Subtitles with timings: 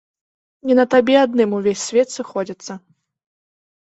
[0.69, 2.79] Не на табе адным увесь свет сыходзіцца.